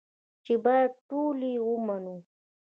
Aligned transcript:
چې 0.45 0.53
بايد 0.63 0.91
ټول 1.09 1.39
يې 1.51 1.55
ومنو. 1.67 2.15